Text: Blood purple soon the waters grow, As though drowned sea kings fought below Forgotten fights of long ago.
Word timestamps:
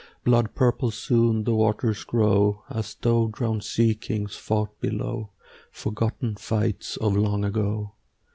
Blood 0.23 0.55
purple 0.55 0.89
soon 0.89 1.43
the 1.43 1.53
waters 1.53 2.03
grow, 2.03 2.63
As 2.71 2.95
though 2.95 3.27
drowned 3.27 3.63
sea 3.63 3.93
kings 3.93 4.35
fought 4.35 4.79
below 4.81 5.29
Forgotten 5.71 6.37
fights 6.37 6.97
of 6.97 7.15
long 7.15 7.45
ago. 7.45 7.93